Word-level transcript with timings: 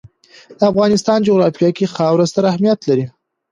د 0.57 0.59
افغانستان 0.71 1.19
جغرافیه 1.27 1.69
کې 1.77 1.91
خاوره 1.95 2.25
ستر 2.31 2.43
اهمیت 2.51 2.79
لري. 2.89 3.05